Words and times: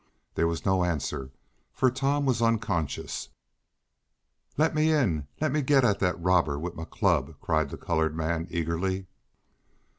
There 0.33 0.47
was 0.47 0.65
no 0.65 0.83
answer, 0.83 1.29
for 1.71 1.91
Tom 1.91 2.25
was 2.25 2.41
unconscious. 2.41 3.29
"Let 4.57 4.73
me 4.73 4.91
in! 4.91 5.27
Let 5.39 5.51
me 5.51 5.61
git 5.61 5.83
at 5.85 5.99
dat 5.99 6.19
robber 6.19 6.57
wif 6.57 6.73
mah 6.73 6.85
club!" 6.85 7.35
cried 7.39 7.69
the 7.69 7.77
colored 7.77 8.15
man 8.15 8.47
eagerly. 8.49 9.05